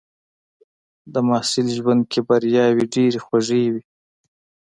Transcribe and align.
د 1.13 1.15
محصل 1.27 1.67
ژوند 1.77 2.01
کې 2.11 2.19
بریاوې 2.27 2.85
ډېرې 2.93 3.19
خوږې 3.25 3.63
وي. 3.73 3.83